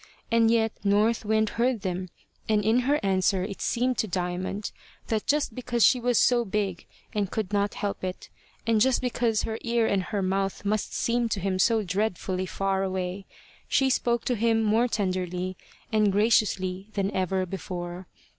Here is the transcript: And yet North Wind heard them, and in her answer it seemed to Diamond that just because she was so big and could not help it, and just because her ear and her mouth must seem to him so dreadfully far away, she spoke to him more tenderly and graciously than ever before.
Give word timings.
And 0.31 0.49
yet 0.49 0.71
North 0.83 1.25
Wind 1.25 1.49
heard 1.61 1.81
them, 1.81 2.09
and 2.49 2.65
in 2.65 2.79
her 2.89 2.99
answer 3.03 3.43
it 3.43 3.61
seemed 3.61 3.99
to 3.99 4.07
Diamond 4.07 4.71
that 5.09 5.27
just 5.27 5.53
because 5.53 5.85
she 5.85 5.99
was 5.99 6.17
so 6.17 6.43
big 6.43 6.87
and 7.13 7.29
could 7.29 7.53
not 7.53 7.75
help 7.75 8.03
it, 8.03 8.27
and 8.65 8.81
just 8.81 8.99
because 8.99 9.43
her 9.43 9.59
ear 9.61 9.85
and 9.85 10.05
her 10.05 10.23
mouth 10.23 10.65
must 10.65 10.91
seem 10.95 11.29
to 11.29 11.39
him 11.39 11.59
so 11.59 11.83
dreadfully 11.83 12.47
far 12.47 12.81
away, 12.81 13.27
she 13.67 13.91
spoke 13.91 14.25
to 14.25 14.33
him 14.35 14.63
more 14.63 14.87
tenderly 14.87 15.55
and 15.93 16.11
graciously 16.11 16.87
than 16.93 17.11
ever 17.11 17.45
before. 17.45 18.07